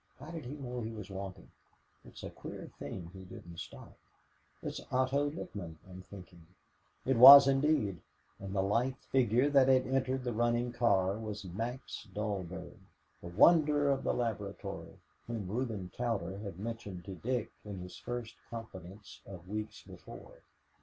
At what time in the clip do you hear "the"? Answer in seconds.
8.55-8.63, 10.23-10.33, 13.21-13.27, 14.03-14.15